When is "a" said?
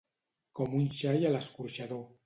1.31-1.35